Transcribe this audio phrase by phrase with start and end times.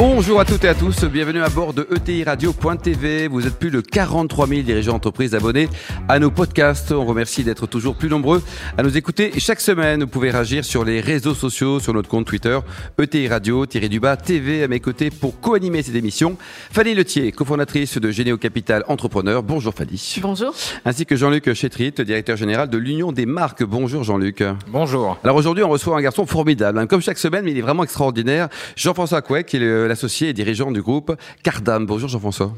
[0.00, 3.28] Bonjour à toutes et à tous, bienvenue à bord de ETI Radio.tv.
[3.28, 5.68] Vous êtes plus de 43 000 dirigeants d'entreprise abonnés
[6.08, 6.90] à nos podcasts.
[6.90, 8.42] On remercie d'être toujours plus nombreux
[8.78, 9.30] à nous écouter.
[9.36, 12.58] Chaque semaine, vous pouvez réagir sur les réseaux sociaux, sur notre compte Twitter,
[12.98, 16.38] ETI Radio, du bas, TV à mes côtés pour co-animer cette émission.
[16.72, 19.42] Fanny Letier, cofondatrice de Généo Capital Entrepreneur.
[19.42, 20.16] Bonjour Fanny.
[20.22, 20.54] Bonjour.
[20.86, 23.64] Ainsi que Jean-Luc Chétrit, directeur général de l'Union des marques.
[23.64, 24.42] Bonjour Jean-Luc.
[24.68, 25.18] Bonjour.
[25.24, 26.86] Alors aujourd'hui, on reçoit un garçon formidable, hein.
[26.86, 28.48] comme chaque semaine, mais il est vraiment extraordinaire.
[28.76, 31.84] Jean-François Couet, qui est le l'associé et dirigeant du groupe Cardam.
[31.84, 32.54] Bonjour Jean-François.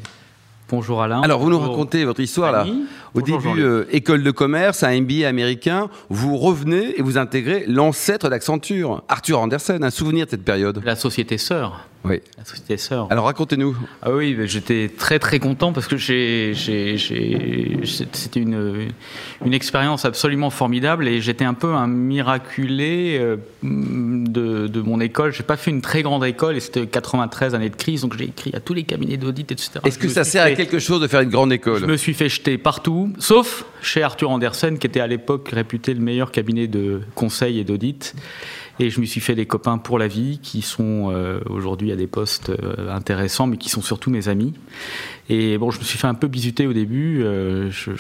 [0.69, 1.21] Bonjour Alain.
[1.21, 2.67] Alors vous nous racontez votre histoire là.
[3.15, 8.31] Au début, euh, école de commerce, un MBA américain, vous revenez et vous intégrez l'ancêtre
[8.31, 9.85] d'Accenture, Arthur Andersen.
[9.85, 10.81] Un souvenir de cette période?
[10.85, 11.87] La société sœur.
[12.05, 12.20] Oui.
[12.37, 13.06] La société sœur.
[13.11, 13.77] Alors racontez-nous.
[14.02, 16.95] Ah oui, j'étais très très content parce que c'était
[18.40, 18.88] une,
[19.45, 25.32] une expérience absolument formidable et j'étais un peu un miraculé euh, de, de mon école.
[25.32, 28.24] J'ai pas fait une très grande école et c'était 93 années de crise, donc j'ai
[28.24, 29.80] écrit à tous les cabinets d'audit, etc.
[29.84, 32.15] Est-ce que ça sert à quelque chose de faire une grande école Je me suis
[32.15, 36.66] fait jeter partout, sauf chez Arthur Andersen, qui était à l'époque réputé le meilleur cabinet
[36.66, 38.15] de conseil et d'audit.
[38.80, 41.96] Et je me suis fait des copains pour la vie qui sont euh, aujourd'hui à
[41.96, 44.54] des postes euh, intéressants, mais qui sont surtout mes amis.
[45.28, 47.23] Et bon, je me suis fait un peu bisuter au début.
[47.23, 47.93] Euh, je,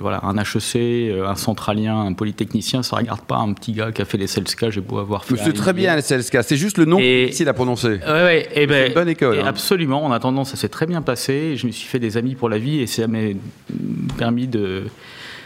[0.00, 4.04] voilà, un HEC, un centralien, un polytechnicien, ça regarde pas un petit gars qui a
[4.04, 4.70] fait les CELSCA.
[4.70, 5.36] J'ai beau avoir fait.
[5.36, 6.42] C'est très bien les CELSCA.
[6.42, 8.00] C'est juste le nom et, difficile à prononcer.
[8.06, 8.48] Ouais, ouais.
[8.54, 9.40] Et ben, une bonne école.
[9.40, 9.46] Hein.
[9.46, 10.04] Absolument.
[10.04, 11.56] En attendant, ça s'est très bien passé.
[11.56, 13.18] Je me suis fait des amis pour la vie et ça m'a
[14.16, 14.84] permis de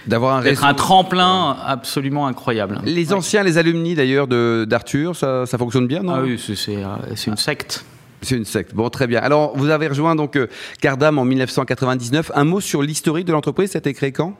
[0.08, 2.80] d'avoir un un tremplin absolument incroyable.
[2.84, 6.14] Les anciens, les alumni d'ailleurs d'Arthur, ça, ça, fonctionne bien, non?
[6.14, 7.84] Ah oui, c'est une secte.
[8.22, 8.74] C'est une secte.
[8.74, 9.20] Bon, très bien.
[9.20, 10.48] Alors, vous avez rejoint donc euh,
[10.80, 12.32] Cardam en 1999.
[12.34, 13.70] Un mot sur l'historique de l'entreprise.
[13.70, 14.34] Ça a été créé quand?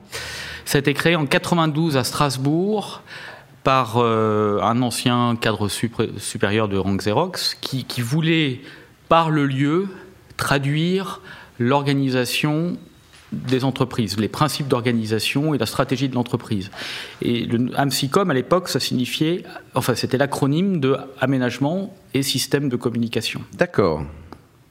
[0.65, 3.03] Ça a été créé en 92 à Strasbourg
[3.63, 8.61] par euh, un ancien cadre supérieur de rang Xerox qui, qui voulait,
[9.09, 9.89] par le lieu,
[10.37, 11.21] traduire
[11.59, 12.79] l'organisation
[13.33, 16.71] des entreprises, les principes d'organisation et la stratégie de l'entreprise.
[17.21, 19.45] Et le AMSICOM, à l'époque, ça signifiait,
[19.75, 23.43] enfin, c'était l'acronyme de aménagement et système de communication.
[23.55, 24.03] D'accord.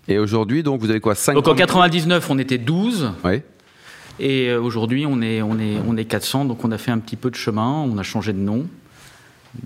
[0.07, 3.11] Et aujourd'hui, donc, vous avez quoi 5 Donc en 99, on était 12.
[3.23, 3.41] Oui.
[4.19, 6.99] Et euh, aujourd'hui, on est, on, est, on est 400, donc on a fait un
[6.99, 8.65] petit peu de chemin, on a changé de nom,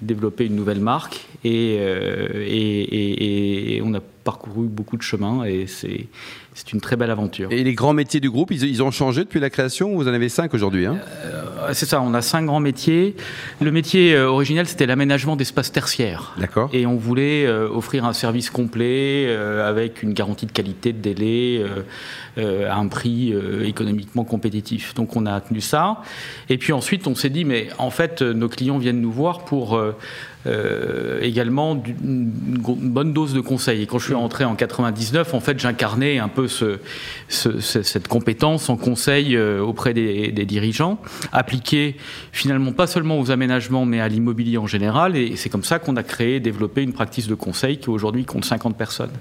[0.02, 5.68] développé une nouvelle marque, et, euh, et, et on a parcouru beaucoup de chemin, et
[5.68, 6.08] c'est
[6.54, 7.50] c'est une très belle aventure.
[7.52, 10.28] Et les grands métiers du groupe, ils, ont changé depuis la création Vous en avez
[10.28, 10.98] cinq aujourd'hui hein?
[11.24, 13.16] Euh, C'est ça, on a cinq grands métiers.
[13.62, 16.34] Le métier euh, originel, c'était l'aménagement d'espaces tertiaires.
[16.38, 16.70] D'accord.
[16.74, 19.34] Et on voulait euh, offrir un service complet
[19.64, 21.64] avec une garantie de qualité, de délai,
[22.38, 23.34] à un prix
[23.64, 24.94] économiquement compétitif.
[24.94, 26.02] Donc on a tenu ça.
[26.50, 29.82] Et puis ensuite, on s'est dit, mais en fait, nos clients viennent nous voir pour
[30.48, 33.84] euh, également une bonne dose de conseils.
[33.84, 36.80] Et quand je suis rentré en 99, en fait, j'incarnais un peu ce,
[37.30, 41.00] cette compétence en conseil euh, auprès des, dirigeants,
[41.32, 41.96] appliquée
[42.32, 45.16] finalement pas seulement aux aménagements, mais à l'immobilier en général.
[45.16, 48.46] Et c'est comme ça qu'on a créé, développé une pratique de conseil qui aujourd'hui compte
[48.46, 49.12] 50 personnes.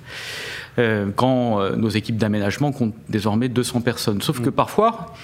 [0.78, 4.22] Euh, quand nos équipes d'aménagement comptent désormais 200 personnes.
[4.22, 4.52] Sauf que mmh.
[4.52, 5.14] parfois,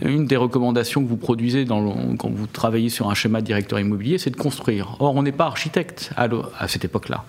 [0.00, 4.18] une des recommandations que vous produisez quand vous travaillez sur un schéma de directeur immobilier,
[4.18, 4.96] c'est de construire.
[5.00, 7.24] Or, on n'est pas architecte à, cette époque-là.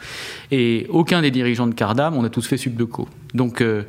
[0.52, 3.08] Et aucun des dirigeants de Cardam, on a tous fait subdeco.
[3.34, 3.84] Donc, euh,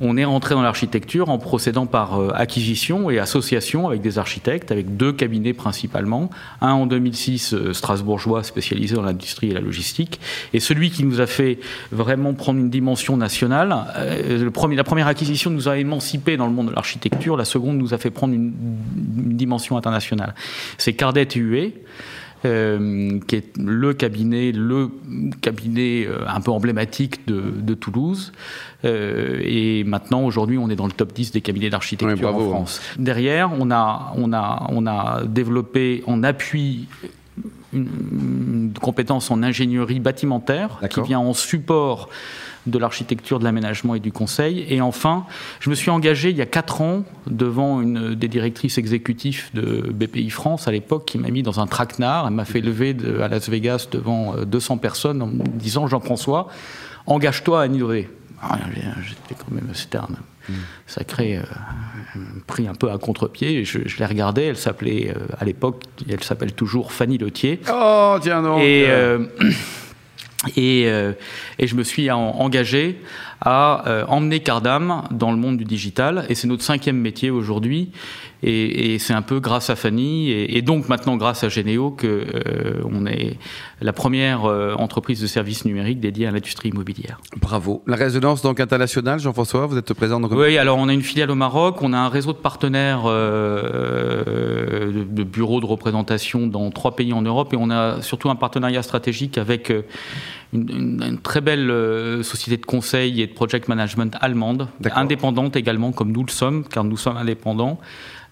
[0.00, 4.72] on est rentré dans l'architecture en procédant par euh, acquisition et association avec des architectes,
[4.72, 6.30] avec deux cabinets principalement.
[6.60, 10.20] Un en 2006, euh, strasbourgeois, spécialisé dans l'industrie et la logistique.
[10.54, 11.58] Et celui qui nous a fait
[11.92, 13.76] vraiment prendre une dimension nationale.
[13.96, 17.36] Euh, la première acquisition nous a émancipé dans le monde de l'architecture.
[17.36, 18.52] La seconde nous a fait prendre une,
[19.36, 20.34] dimension internationale.
[20.76, 21.72] C'est Cardet UE.
[22.46, 24.88] Euh, qui est le cabinet, le
[25.42, 28.32] cabinet euh, un peu emblématique de, Toulouse.
[28.86, 32.80] Euh, et maintenant, aujourd'hui, on est dans le top 10 des cabinets d'architecture en France.
[32.98, 36.88] Derrière, on a, on, a, on a développé en appui
[37.74, 42.08] une, compétence en ingénierie bâtimentaire qui vient en support
[42.66, 44.66] de l'architecture, de l'aménagement et du conseil.
[44.68, 45.26] Et enfin,
[45.60, 49.90] je me suis engagé il y a quatre ans devant une des directrices exécutives de
[49.92, 52.26] BPI France à l'époque qui m'a mis dans un traquenard.
[52.26, 56.48] Elle m'a fait lever à Las Vegas devant 200 euh, personnes en me disant Jean-François,
[57.06, 58.08] engage-toi à innover.
[58.42, 58.58] Ah,
[59.74, 60.08] c'était un
[60.86, 61.42] sacré euh,
[62.46, 63.64] pris un peu à contre-pied.
[63.64, 67.60] Je, l'ai regardée, elle s'appelait euh, à l'époque, elle s'appelle toujours Fanny Letier.
[67.72, 68.58] Oh, tiens non.
[68.58, 69.26] Et, euh,
[70.56, 70.88] et,
[71.58, 72.98] je me suis engagé
[73.40, 76.26] à euh, emmener Cardam dans le monde du digital.
[76.28, 77.90] Et c'est notre cinquième métier aujourd'hui.
[78.42, 81.90] Et, et c'est un peu grâce à Fanny et, et, donc maintenant grâce à Généo
[81.90, 83.36] que euh, on est
[83.82, 87.20] la première euh, entreprise de services numériques dédiée à l'industrie immobilière.
[87.38, 87.82] Bravo.
[87.86, 91.30] La résonance donc internationale, Jean-François, vous êtes présent dans Oui, alors on a une filiale
[91.30, 94.24] au Maroc, on a un réseau de partenaires de,
[95.06, 98.82] de, bureaux de représentation dans trois pays en Europe et on a surtout un partenariat
[98.82, 99.70] stratégique avec
[100.52, 105.56] une, une, une, très belle euh, société de conseil et de project management allemande, indépendante
[105.56, 107.78] également, comme nous le sommes, car nous sommes indépendants,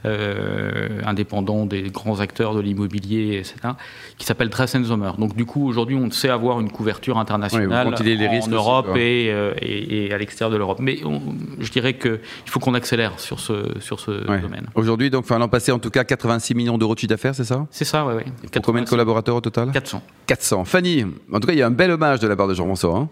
[0.05, 3.75] euh, indépendants des grands acteurs de l'immobilier, etc.,
[4.17, 5.11] qui s'appelle Dressen Sommer.
[5.19, 9.01] Donc du coup, aujourd'hui, on sait avoir une couverture internationale oui, les en Europe aussi,
[9.01, 10.79] et, euh, et, et, à l'extérieur de l'Europe.
[10.81, 11.21] Mais on,
[11.59, 14.41] je dirais qu'il faut qu'on accélère sur ce, sur ce ouais.
[14.41, 14.69] domaine.
[14.77, 17.67] Aujourd'hui, donc, l'an passé, en tout cas, 86 millions d'euros de chiffre d'affaires, c'est ça?
[17.71, 18.15] C'est ça, oui.
[18.15, 18.25] Ouais.
[18.53, 19.73] Pour combien de collaborateurs au total?
[19.73, 20.03] 400.
[20.27, 20.65] 400.
[20.65, 22.97] Fanny, en tout cas, il y a un bel hommage de la part de Jean-François.
[22.97, 23.09] Hein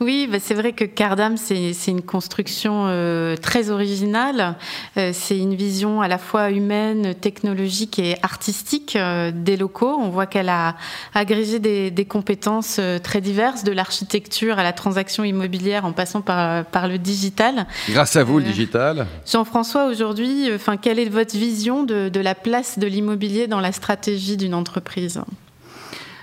[0.00, 4.54] oui, bah c'est vrai que Cardam, c'est une construction euh, très originale.
[4.96, 9.96] Euh, c'est une vision à la fois humaine, technologique et artistique euh, des locaux.
[9.98, 10.76] On voit qu'elle a
[11.14, 16.64] agrégé des, des compétences très diverses, de l'architecture à la transaction immobilière en passant par,
[16.66, 17.66] par le digital.
[17.90, 19.06] Grâce à vous, le digital.
[19.26, 23.72] Jean-François, aujourd'hui, enfin, quelle est votre vision de, de la place de l'immobilier dans la
[23.72, 25.20] stratégie d'une entreprise?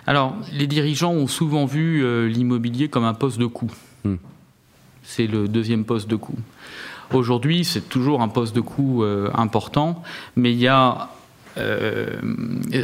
[0.07, 3.71] Alors, les dirigeants ont souvent vu euh, l'immobilier comme un poste de coût.
[4.03, 4.15] Hmm.
[5.03, 6.37] C'est le deuxième poste de coût.
[7.13, 10.03] Aujourd'hui, c'est toujours un poste de coût euh, important,
[10.35, 11.09] mais il y a.
[11.57, 12.17] Euh,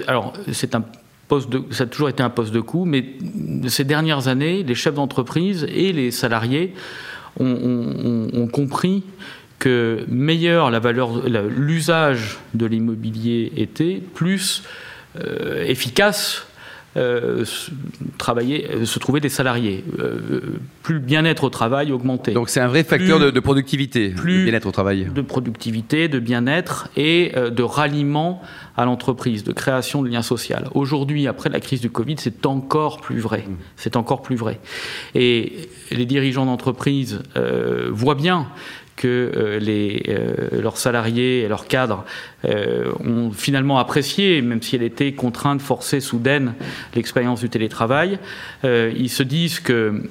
[0.07, 0.83] alors, c'est un
[1.27, 3.06] poste de, ça a toujours été un poste de coût, mais
[3.67, 6.74] ces dernières années, les chefs d'entreprise et les salariés
[7.39, 9.03] ont, ont, ont compris
[9.62, 14.63] que meilleur la valeur, l'usage de l'immobilier était, plus
[15.19, 16.47] euh, efficace
[16.97, 17.45] euh,
[18.17, 20.41] travailler, se trouver des salariés, euh,
[20.83, 22.33] plus le bien-être au travail augmenté.
[22.33, 25.07] Donc c'est un vrai facteur plus, de, de, productivité, plus le bien-être au travail.
[25.13, 28.41] De productivité, de bien-être et euh, de ralliement
[28.77, 30.57] à l'entreprise, de création de liens sociaux.
[30.73, 33.45] Aujourd'hui, après la crise du Covid, c'est encore plus vrai.
[33.47, 33.55] Mmh.
[33.75, 34.59] C'est encore plus vrai.
[35.15, 38.47] Et les dirigeants d'entreprise euh, voient bien
[39.01, 39.59] que euh,
[40.09, 42.06] euh, leurs salariés et leurs cadres
[42.45, 46.53] euh, ont finalement apprécié, même si elle était contrainte, forcée, soudaine,
[46.94, 48.19] l'expérience du télétravail.
[48.63, 50.03] Ils se disent que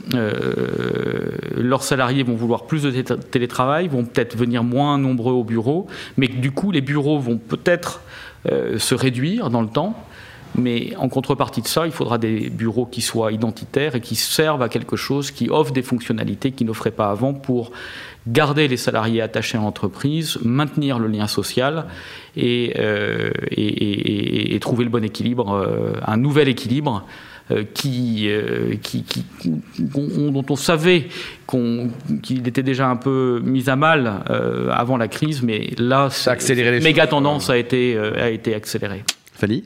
[1.57, 6.27] leurs salariés vont vouloir plus de télétravail, vont peut-être venir moins nombreux au bureau, mais
[6.27, 8.03] que du coup les bureaux vont peut-être
[8.47, 9.95] se réduire dans le temps.
[10.57, 14.63] Mais en contrepartie de ça, il faudra des bureaux qui soient identitaires et qui servent
[14.63, 17.71] à quelque chose, qui offrent des fonctionnalités qu'ils n'offraient pas avant pour
[18.27, 21.87] garder les salariés attachés à l'entreprise, maintenir le lien social
[22.37, 27.07] et, euh, et, et, et, trouver le bon équilibre, euh, un nouvel équilibre
[27.51, 28.29] euh, qui,
[28.83, 29.25] qui, qui
[29.95, 31.09] on, dont on savait
[31.49, 31.91] qu'il
[32.23, 34.23] qu était déjà un peu mis à mal
[34.71, 36.09] avant la crise, mais là,
[36.83, 39.05] méga tendance a été, a été accélérée.
[39.33, 39.65] Fanny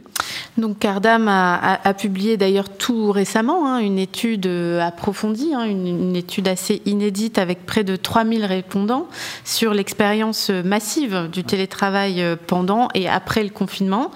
[0.57, 5.87] donc Cardam a, a, a publié d'ailleurs tout récemment hein, une étude approfondie, hein, une,
[5.87, 9.09] une, étude assez inédite avec près de 3000 répondants
[9.45, 14.11] sur l'expérience massive du télétravail pendant et après le confinement.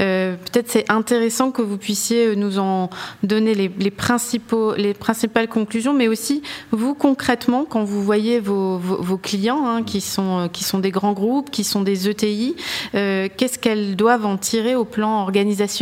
[0.00, 2.90] Euh, Peut-être c'est intéressant que vous puissiez nous en
[3.22, 8.78] donner les, les, principaux, les principales conclusions, mais aussi vous concrètement quand vous voyez vos,
[8.78, 12.56] vos, vos clients hein, qui, sont, qui sont des grands groupes, qui sont des ETI,
[12.94, 15.77] euh, qu'est-ce qu'elles doivent en tirer au plan organisationnel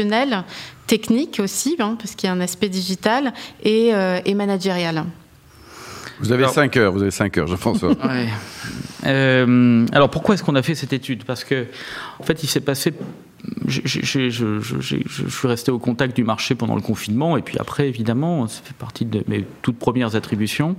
[0.86, 5.04] technique aussi, hein, parce qu'il y a un aspect digital, et, euh, et managérial.
[6.20, 7.90] Vous avez 5 heures, vous avez 5 heures, Jean-François.
[8.06, 8.28] ouais.
[9.06, 11.24] euh, alors pourquoi est-ce qu'on a fait cette étude?
[11.24, 11.66] Parce que,
[12.18, 12.94] en fait, il s'est passé.
[13.66, 17.58] Je, je, je, je, suis resté au contact du marché pendant le confinement, et puis
[17.60, 20.74] après, évidemment, ça fait partie de mes toutes premières attributions.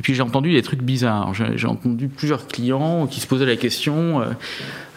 [0.00, 1.32] Et puis j'ai entendu des trucs bizarres.
[1.34, 4.24] J'ai entendu plusieurs clients qui se posaient la question euh,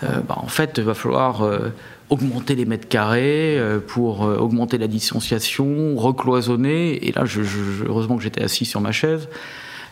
[0.04, 1.44] euh, bah, en fait, il va falloir.
[1.44, 1.70] Euh,
[2.10, 7.08] augmenter les mètres carrés pour augmenter la distanciation, recloisonner.
[7.08, 9.28] Et là, je, je, heureusement que j'étais assis sur ma chaise.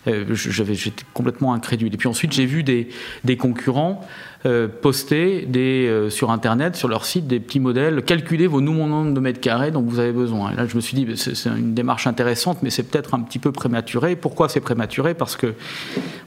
[0.07, 1.93] Euh, j'étais complètement incrédule.
[1.93, 2.89] Et puis ensuite, j'ai vu des,
[3.23, 4.05] des concurrents
[4.45, 9.19] euh, poster euh, sur Internet, sur leur site, des petits modèles, calculez vos nombres de
[9.21, 10.51] mètres carrés dont vous avez besoin.
[10.51, 13.39] Et là, je me suis dit, c'est une démarche intéressante, mais c'est peut-être un petit
[13.39, 14.17] peu prématuré.
[14.17, 15.13] Pourquoi c'est prématuré?
[15.13, 15.53] Parce que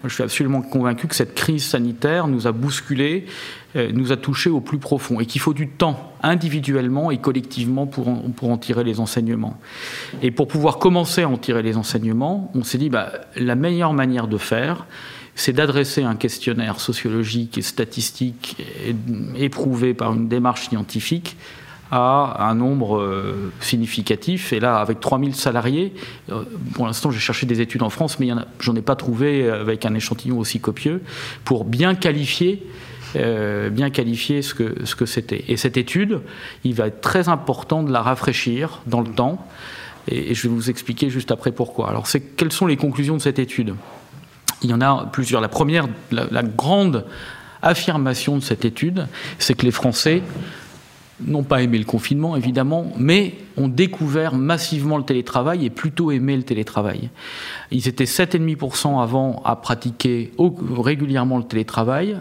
[0.04, 3.26] je suis absolument convaincu que cette crise sanitaire nous a bousculé,
[3.76, 7.86] euh, nous a touché au plus profond, et qu'il faut du temps, individuellement et collectivement,
[7.86, 9.58] pour en, pour en tirer les enseignements.
[10.22, 13.92] Et pour pouvoir commencer à en tirer les enseignements, on s'est dit, bah, la meilleure
[13.92, 14.86] manière de faire,
[15.36, 18.56] c'est d'adresser un questionnaire sociologique et statistique
[19.36, 21.36] éprouvé par une démarche scientifique
[21.92, 24.52] à un nombre euh, significatif.
[24.52, 25.92] Et là, avec 3000 salariés,
[26.30, 26.42] euh,
[26.74, 28.28] pour l'instant, j'ai cherché des études en France, mais
[28.58, 31.02] j'en ai pas trouvé avec un échantillon aussi copieux
[31.44, 32.66] pour bien qualifier.
[33.14, 35.44] Euh, bien qualifier ce que ce que c'était.
[35.48, 36.20] Et cette étude,
[36.64, 39.46] il va être très important de la rafraîchir dans le temps.
[40.08, 41.88] Et, je vais vous expliquer juste après pourquoi.
[41.88, 43.74] Alors, c'est quelles sont les conclusions de cette étude?
[44.62, 45.40] Il y en a plusieurs.
[45.40, 47.04] La première, la grande
[47.62, 49.06] affirmation de cette étude,
[49.38, 50.22] c'est que les Français
[51.20, 56.36] n'ont pas aimé le confinement, évidemment, mais ont découvert massivement le télétravail et plutôt aimé
[56.36, 57.10] le télétravail.
[57.70, 60.32] Ils étaient 7,5% avant à pratiquer
[60.78, 62.18] régulièrement le télétravail.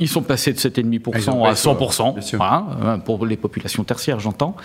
[0.00, 4.56] Ils sont passés de 7,5% à 100%, hein, pour les populations tertiaires, j'entends.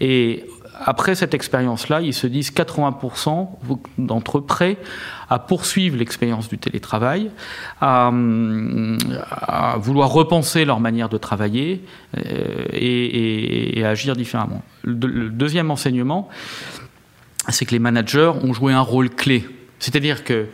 [0.00, 0.46] Et
[0.78, 3.48] après cette expérience-là, ils se disent 80%
[3.98, 4.76] d'entre eux prêts
[5.30, 7.30] à poursuivre l'expérience du télétravail,
[7.80, 8.10] à,
[9.78, 11.82] vouloir repenser leur manière de travailler
[12.16, 14.62] euh, et, agir différemment.
[14.82, 16.28] Le, deuxième enseignement,
[17.48, 19.46] c'est que les managers ont joué un rôle clé.
[19.78, 20.46] C'est-à-dire que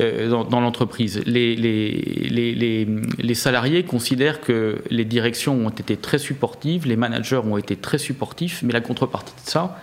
[0.00, 1.22] euh, dans, l'entreprise.
[1.26, 2.86] Les, les,
[3.18, 7.98] les, salariés considèrent que les directions ont été très supportives, les managers ont été très
[7.98, 9.78] supportifs, mais la contrepartie de ça,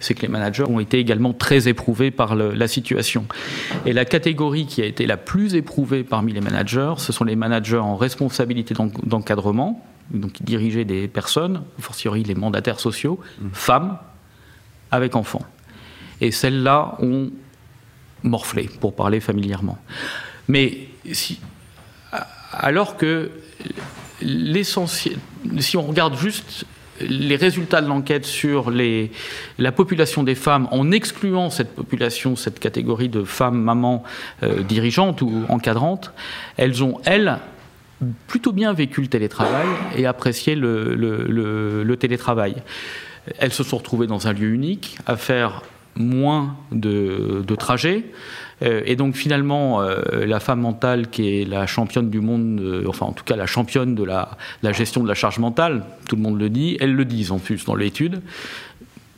[0.00, 3.24] c'est que les managers ont été également très éprouvés par la situation.
[3.86, 7.36] Et la catégorie qui a été la plus éprouvée parmi les managers, ce sont les
[7.36, 13.46] managers en responsabilité d'encadrement, donc qui dirigeaient des personnes, fortiori les mandataires sociaux, mmh.
[13.52, 13.98] femmes,
[14.90, 15.42] avec enfants.
[16.20, 17.30] Et celles-là ont
[18.24, 19.78] morflé, pour parler familièrement.
[20.48, 20.88] Mais
[22.52, 23.30] alors que
[24.20, 25.16] l'essentiel,
[25.58, 26.64] si on regarde juste
[27.00, 28.72] les résultats de l'enquête sur
[29.58, 34.04] la population des femmes, en excluant cette population, cette catégorie de femmes, mamans
[34.42, 36.12] euh, dirigeantes ou encadrantes,
[36.56, 37.38] elles ont, elles,
[38.26, 39.66] plutôt bien vécu le télétravail
[39.96, 42.56] et apprécié le télétravail.
[43.38, 45.62] Elles se sont retrouvées dans un lieu unique, à faire
[45.96, 48.04] moins de, trajets.
[48.62, 52.84] Euh, et donc finalement, euh, la femme mentale qui est la championne du monde, euh,
[52.86, 54.36] enfin en tout cas la championne de la,
[54.72, 57.64] gestion de la charge mentale, tout le monde le dit, elles le disent en plus
[57.64, 58.20] dans l'étude,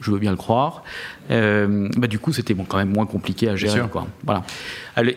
[0.00, 0.84] je veux bien le croire,
[1.28, 3.80] bah, du coup c'était quand même moins compliqué à gérer.
[3.90, 4.06] Quoi.
[4.24, 4.42] Voilà.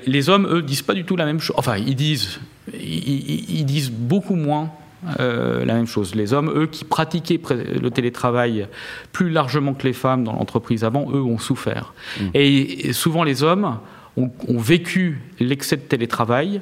[0.06, 1.56] Les hommes, eux, disent pas du tout la même chose.
[1.58, 2.40] Enfin, ils disent,
[2.74, 4.72] ils disent beaucoup moins
[5.20, 6.16] euh, la même chose.
[6.16, 8.68] Les hommes, eux, qui pratiquaient le télétravail
[9.12, 11.94] plus largement que les femmes dans l'entreprise avant, eux ont souffert.
[12.20, 12.24] Mmh.
[12.34, 13.80] Et souvent, les hommes
[14.18, 16.62] ont, vécu l'excès de télétravail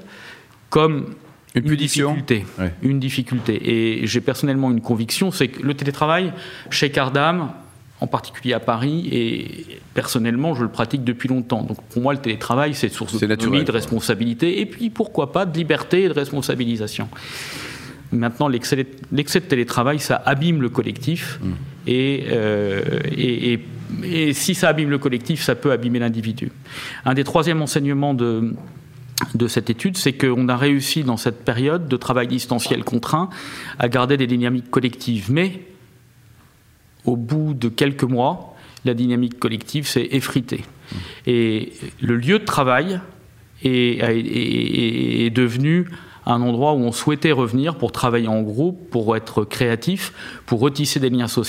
[0.70, 1.16] comme
[1.56, 2.46] une, difficulté.
[2.84, 4.02] Une difficulté.
[4.02, 6.34] Et j'ai personnellement une conviction, c'est que le télétravail,
[6.70, 7.52] chez Cardam,
[8.00, 11.64] en particulier à Paris, et personnellement, je le pratique depuis longtemps.
[11.64, 15.58] Donc pour moi, le télétravail, c'est source d'autonomie, de responsabilité, et puis pourquoi pas de
[15.58, 17.10] liberté et de responsabilisation.
[18.12, 21.40] Maintenant, l'excès de télétravail, ça abîme le collectif.
[21.42, 21.52] Mm.
[21.90, 23.60] Euh, et,
[24.04, 26.52] et, si ça abîme le collectif, ça peut abîmer l'individu.
[27.06, 28.54] Un des troisièmes enseignements de,
[29.36, 33.30] de cette étude, c'est qu'on a réussi dans cette période de travail distanciel contraint
[33.80, 35.30] à garder des dynamiques collectives.
[35.30, 35.62] Mais
[37.04, 40.64] au bout de quelques mois, la dynamique collective s'est effritée.
[40.64, 40.96] Mm.
[41.28, 43.02] Et le lieu de travail
[43.64, 45.88] est, est devenu
[46.28, 50.14] un endroit où on souhaitait revenir pour travailler en groupe, pour être créatif,
[50.46, 51.48] pour retisser des liens sociaux.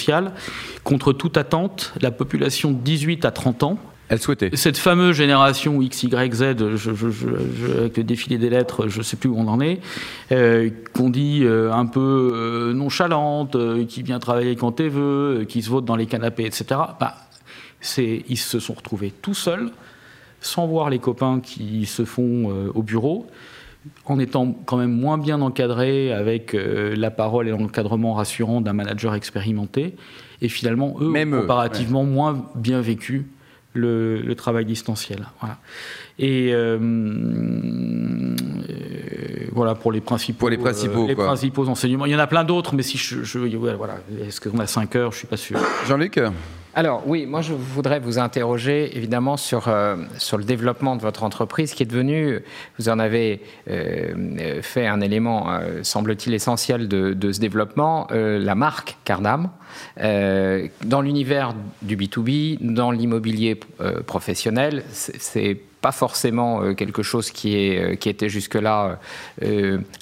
[0.84, 4.50] Contre toute attente, la population de 18 à 30 ans elle souhaitait.
[4.54, 9.28] Cette fameuse génération X, Y, Z, avec le défilé des lettres, je ne sais plus
[9.28, 9.80] où on en est,
[10.32, 13.56] euh, qu'on dit euh, un peu euh, nonchalante,
[13.86, 16.80] qui vient travailler quand elle veut, qui se vote dans les canapés, etc.
[16.98, 17.16] Bah,
[17.98, 19.70] ils se sont retrouvés tout seuls,
[20.40, 23.26] sans voir les copains qui se font au bureau
[24.04, 28.72] en étant quand même moins bien encadré avec euh, la parole et l'encadrement rassurant d'un
[28.72, 29.96] manager expérimenté,
[30.40, 33.26] et finalement, eux, même comparativement moins bien vécu
[33.74, 35.26] le, travail distanciel.
[35.40, 35.58] Voilà.
[36.18, 36.78] Et euh,
[38.68, 42.06] euh, voilà pour les principaux, les principaux, les principaux enseignements.
[42.06, 44.96] Il y en a plein d'autres, mais si je, je voilà, est-ce qu'on a 5
[44.96, 45.12] heures?
[45.12, 45.58] Je suis pas sûr.
[45.86, 46.20] Jean-Luc?
[46.78, 51.24] Alors oui, moi je voudrais vous interroger évidemment sur, euh, sur le développement de votre
[51.24, 52.38] entreprise qui est devenu,
[52.78, 58.96] vous en avez euh, fait un élément, euh, semble-t-il, essentiel de, ce développement, la marque
[59.04, 59.50] Cardam.
[59.96, 63.58] dans l'univers du B2B, dans l'immobilier
[64.06, 69.00] professionnel, c'est pas forcément quelque chose qui était jusque-là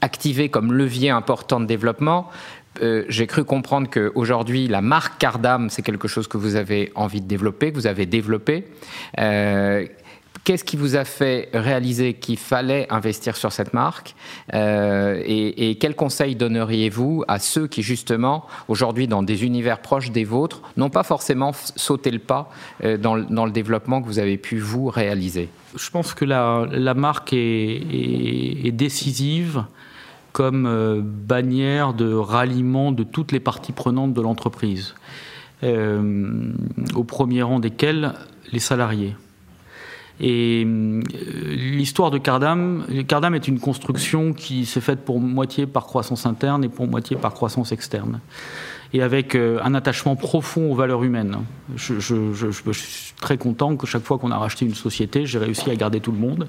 [0.02, 2.30] activé comme levier important de développement.
[2.83, 7.21] Euh, j'ai cru comprendre qu'aujourd'hui, la marque Cardam, c'est quelque chose que vous avez envie
[7.21, 8.64] de développer, que vous avez développé.
[9.18, 9.87] Euh,
[10.45, 14.14] Qu'est-ce qui vous a fait réaliser qu'il fallait investir sur cette marque?
[14.54, 20.12] Euh, et, et quels conseils donneriez-vous à ceux qui, justement, aujourd'hui, dans des univers proches
[20.12, 22.49] des vôtres, n'ont pas forcément sauté le pas
[22.85, 25.49] dans, dans, le développement que vous avez pu, vous, réaliser?
[25.76, 29.64] Je pense que la, la marque est décisive
[30.37, 34.95] comme euh, bannière de ralliement de toutes les parties prenantes de l'entreprise,
[35.62, 36.52] euh,
[36.95, 38.12] au premier rang desquels
[38.52, 39.16] les salariés.
[40.21, 41.00] Et euh,
[41.57, 46.64] l'histoire de Cardam, Cardam est une construction qui s'est faite pour moitié par croissance interne
[46.64, 48.21] et pour moitié par croissance externe.
[48.93, 51.38] Et avec un attachement profond aux valeurs humaines.
[51.76, 55.76] Je, suis très content que chaque fois qu'on a racheté une société, j'ai réussi à
[55.76, 56.49] garder tout le monde.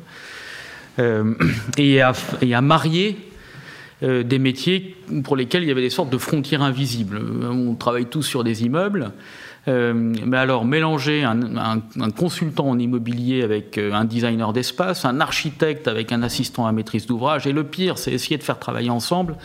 [1.77, 3.17] Et à marier
[4.03, 7.19] euh, des métiers pour lesquels il y avait des sortes de frontières invisibles.
[7.49, 9.11] On travaille tous sur des immeubles.
[9.67, 15.03] Euh, mais alors, mélanger un, un, un, consultant en immobilier avec euh, un designer d'espace,
[15.03, 18.59] un architecte avec un assistant à maîtrise d'ouvrage, et le pire, c'est essayer de faire
[18.59, 19.35] travailler ensemble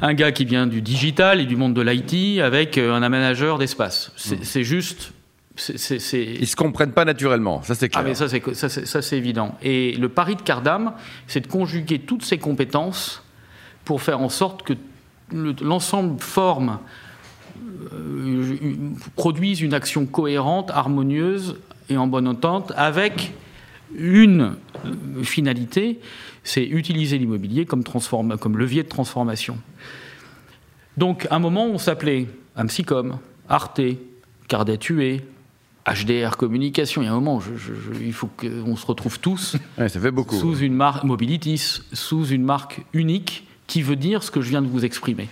[0.00, 3.58] un gars qui vient du digital et du monde de l'IT avec euh, un aménageur
[3.58, 4.12] d'espace.
[4.16, 4.62] C'est mmh.
[4.62, 5.12] juste.
[5.56, 6.34] C est, c est...
[6.34, 8.02] Ils ne se comprennent pas naturellement, ça c'est clair.
[8.04, 9.56] Ah, mais ça c'est ça, ça, évident.
[9.62, 10.92] Et le pari de Cardam,
[11.26, 13.22] c'est de conjuguer toutes ces compétences
[13.84, 14.74] pour faire en sorte que
[15.32, 16.78] l'ensemble forme
[17.92, 18.56] euh,
[19.16, 21.56] produisent une action cohérente, harmonieuse
[21.88, 23.32] et en bonne entente avec
[23.94, 24.56] une
[25.22, 26.00] finalité,
[26.44, 29.58] c'est utiliser l'immobilier comme, comme, levier de transformation.
[30.96, 33.80] Donc, à un moment, on s'appelait Amsicom, Arte,
[34.48, 35.24] Cardet Tué,
[35.86, 37.02] HDR Communication.
[37.02, 39.88] Il y a un moment, je, je, je, il faut qu'on se retrouve tous ouais,
[39.88, 44.30] ça fait beaucoup, sous une marque Mobilitis, sous une marque unique qui veut dire ce
[44.30, 45.28] que je viens de vous exprimer.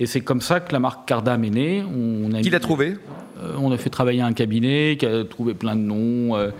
[0.00, 1.84] Et c'est comme ça que la marque Cardam est née.
[1.84, 2.96] On a qui l'a trouvé
[3.40, 6.36] euh, On a fait travailler un cabinet qui a trouvé plein de noms.
[6.36, 6.50] Euh,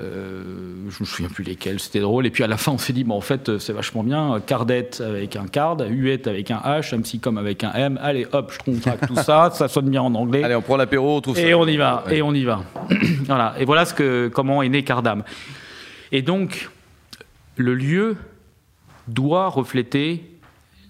[0.00, 0.42] euh,
[0.88, 2.26] je ne me souviens plus lesquels, c'était drôle.
[2.26, 4.40] Et puis à la fin, on s'est dit, bon, en fait, c'est vachement bien.
[4.46, 7.98] Cardette avec un card, Huette avec un H, Amsicom avec un M.
[8.02, 10.42] Allez, hop, je contracte tout ça, ça sonne bien en anglais.
[10.42, 11.42] Allez, on prend l'apéro, tout ça.
[11.42, 12.18] Et on y va, ouais.
[12.18, 12.62] et on y va.
[13.26, 13.54] voilà.
[13.58, 15.24] Et voilà ce que, comment est né Cardam.
[16.10, 16.70] Et donc,
[17.56, 18.16] le lieu
[19.08, 20.32] doit refléter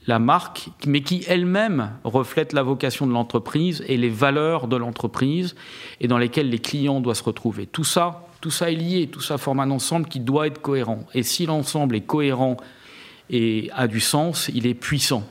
[0.07, 5.55] la marque, mais qui elle-même reflète la vocation de l'entreprise et les valeurs de l'entreprise
[6.01, 7.67] et dans lesquelles les clients doivent se retrouver.
[7.67, 11.07] Tout ça, tout ça est lié, tout ça forme un ensemble qui doit être cohérent.
[11.15, 12.57] Et si l'ensemble est cohérent
[13.31, 15.25] et a du sens, il est puissant.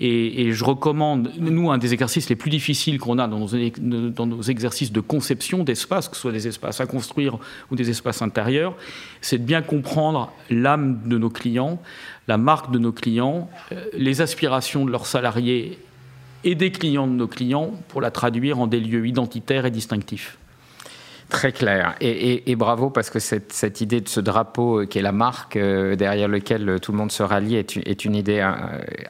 [0.00, 4.26] Et, je recommande, nous, un des exercices les plus difficiles qu'on a dans nos, dans
[4.26, 7.38] nos, exercices de conception d'espace, que ce soit des espaces à construire
[7.70, 8.74] ou des espaces intérieurs,
[9.20, 11.80] c'est de bien comprendre l'âme de nos clients,
[12.26, 15.78] la marque de nos clients, euh, les aspirations de leurs salariés
[16.42, 20.36] et des clients de nos clients pour la traduire en des lieux identitaires et distinctifs.
[21.34, 21.96] Très clair.
[22.00, 25.02] Et, et, et, bravo parce que cette, cette, idée de ce drapeau euh, qui est
[25.02, 28.38] la marque euh, derrière lequel euh, tout le monde se rallie est, est une idée
[28.38, 28.52] euh,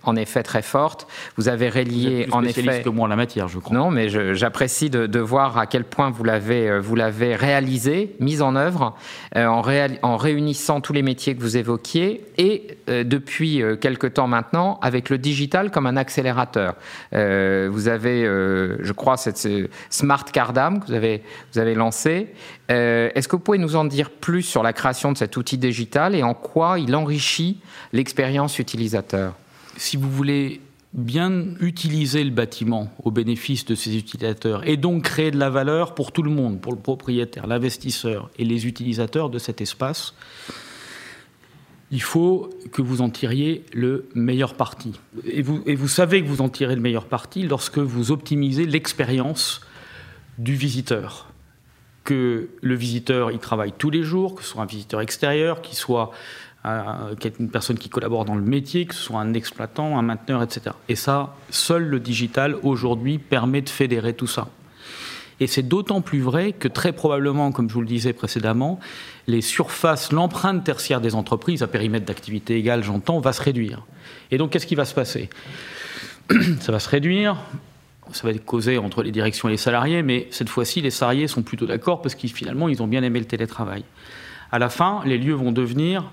[0.04, 1.06] en effet très forte.
[1.36, 2.82] Vous avez relié Vous en effet.
[2.82, 3.76] que moi en la matière, je crois.
[3.76, 8.40] Non, mais j'apprécie de, de, voir à quel point vous l'avez vous l'avez réalisé, mise
[8.40, 8.96] en œuvre,
[9.36, 14.26] euh, en, réal, en, réunissant tous les métiers que vous évoquiez et depuis quelque temps
[14.26, 16.74] maintenant avec le digital comme un accélérateur.
[17.12, 19.46] vous avez, je crois, cette
[19.90, 22.13] Smart Cardam que vous avez vous avez lancé
[22.70, 25.58] euh, Est-ce que vous pouvez nous en dire plus sur la création de cet outil
[25.58, 27.58] digital et en quoi il enrichit
[27.92, 29.34] l'expérience utilisateur?
[29.76, 30.60] Si vous voulez
[30.94, 35.94] bien utiliser le bâtiment au bénéfice de ses utilisateurs et donc créer de la valeur
[35.94, 40.14] pour tout le monde, pour le propriétaire, l'investisseur et les utilisateurs de cet espace,
[41.90, 45.00] il faut que vous en tiriez le meilleur parti.
[45.26, 48.64] Et vous, et vous savez que vous en tirez le meilleur parti lorsque vous optimisez
[48.64, 49.60] l'expérience
[50.38, 51.28] du visiteur
[52.04, 55.76] que le visiteur y travaille tous les jours, que ce soit un visiteur extérieur, qu'il
[55.76, 56.10] soit
[56.66, 60.42] euh, une personne qui collabore dans le métier, que ce soit un exploitant, un mainteneur,
[60.42, 60.76] etc.
[60.88, 64.48] Et ça, seul le digital aujourd'hui permet de fédérer tout ça.
[65.40, 68.78] Et c'est d'autant plus vrai que très probablement, comme je vous le disais précédemment,
[69.26, 73.84] les surfaces, l'empreinte tertiaire des entreprises, à périmètre d'activité égal, j'entends, va se réduire.
[74.30, 75.28] Et donc, qu'est-ce qui va se passer?
[76.60, 77.36] Ça va se réduire
[78.12, 81.28] ça va être causé entre les directions et les salariés, mais cette fois-ci, les salariés
[81.28, 83.84] sont plutôt d'accord parce qu'ils finalement, ils ont bien aimé le télétravail.
[84.52, 86.04] À la fin, les lieux vont devenir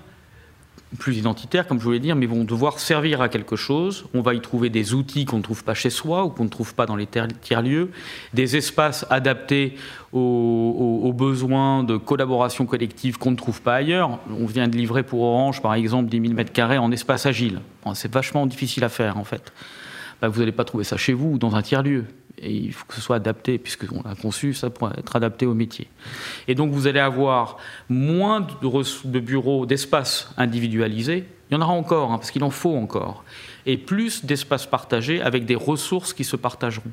[0.98, 4.04] plus identitaires, comme je voulais dire, mais vont devoir servir à quelque chose.
[4.14, 6.48] On va y trouver des outils qu'on ne trouve pas chez soi ou qu'on ne
[6.50, 7.90] trouve pas dans les tiers-lieux,
[8.34, 9.76] des espaces adaptés
[10.12, 14.18] aux, aux, besoins de collaboration collective qu'on ne trouve pas ailleurs.
[14.30, 17.60] On vient de livrer pour Orange, par exemple, 10 000 m2 en espace agile.
[17.94, 19.52] C'est vachement difficile à faire, en fait.
[20.22, 22.04] Bah, vous n'allez pas trouver ça chez vous ou dans un tiers-lieu.
[22.40, 25.88] Il faut que ce soit adapté, puisqu'on a conçu ça pour être adapté au métier.
[26.46, 27.56] Et donc vous allez avoir
[27.88, 31.24] moins de, de bureaux, d'espaces individualisés.
[31.50, 33.24] Il y en aura encore, hein, parce qu'il en faut encore.
[33.66, 36.92] Et plus d'espaces partagés avec des ressources qui se partageront.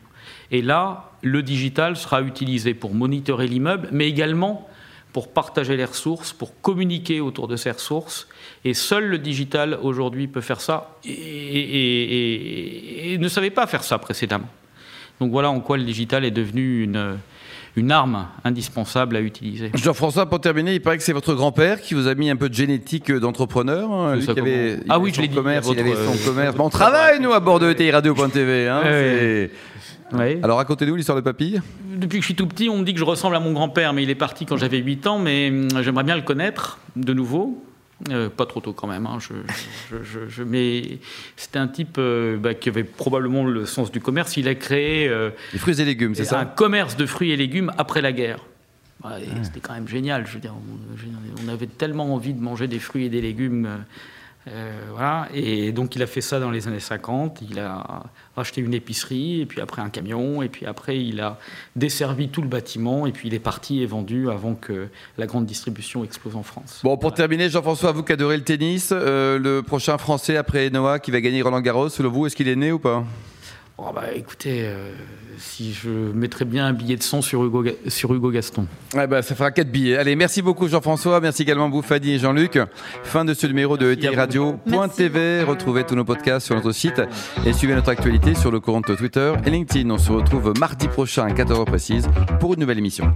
[0.51, 4.67] Et là, le digital sera utilisé pour monitorer l'immeuble, mais également
[5.13, 8.27] pour partager les ressources, pour communiquer autour de ces ressources.
[8.63, 14.49] Et seul le digital aujourd'hui peut faire ça et, ne savait pas faire ça précédemment.
[15.19, 17.17] Donc voilà en quoi le digital est devenu une,
[17.75, 19.71] une arme indispensable à utiliser.
[19.75, 22.49] Jean-François, pour terminer, il paraît que c'est votre grand-père qui vous a mis un peu
[22.49, 23.91] de génétique d'entrepreneur.
[23.91, 24.19] Hein,
[24.89, 25.36] ah oui, je l'ai dit.
[25.36, 26.55] Commerce, il avait son commerce.
[26.58, 28.67] on travaille, nous, à bord de ETI Radio.tv.
[28.67, 29.49] Hein,
[30.43, 31.62] Alors racontez-nous l'histoire de Papille.
[31.95, 33.93] Depuis que je suis tout petit, on me dit que je ressemble à mon grand-père,
[33.93, 37.13] mais il est parti quand j'avais 8 ans, mais hum, j'aimerais bien le connaître de
[37.13, 37.63] nouveau.
[38.09, 39.05] Euh, pas trop tôt quand même.
[39.05, 39.17] Hein.
[39.19, 40.99] Je, mais
[41.35, 44.38] c'était un type euh, bah, qui avait probablement le sens du commerce.
[44.38, 45.07] Il a créé.
[45.07, 48.13] Euh, Les fruits et légumes, c'est ça Un commerce de fruits et légumes après la
[48.13, 48.39] guerre.
[49.03, 49.17] Ah.
[49.43, 50.25] C'était quand même génial.
[50.27, 50.53] Je veux dire,
[51.45, 53.67] on, avait tellement envie de manger des fruits et des légumes
[54.47, 55.28] euh, voilà.
[55.34, 57.41] Et donc il a fait ça dans les années 50.
[57.49, 58.04] Il a
[58.36, 61.38] racheté une épicerie, et puis après un camion, et puis après il a
[61.75, 65.45] desservi tout le bâtiment, et puis il est parti et vendu avant que la grande
[65.45, 66.82] distribution explose en France.
[66.84, 70.99] Bon, pour terminer, Jean-François, vous qui adorez le tennis, euh, le prochain Français après Noah
[70.99, 73.04] qui va gagner Roland Garros, selon vous, est-ce qu'il est né ou pas?
[73.81, 74.91] Oh bah écoutez, euh,
[75.37, 78.67] si je mettrais bien un billet de 100 sur Hugo, sur Hugo Gaston.
[78.93, 79.95] Bah, ça fera 4 billets.
[79.95, 82.59] Allez, merci beaucoup Jean-François, merci également Bouffadi et Jean-Luc.
[83.03, 85.43] Fin de ce numéro de ETI Radio.tv.
[85.43, 87.01] Retrouvez tous nos podcasts sur notre site
[87.45, 89.89] et suivez notre actualité sur le compte Twitter et LinkedIn.
[89.89, 92.09] On se retrouve mardi prochain à 14h précise
[92.41, 93.15] pour une nouvelle émission.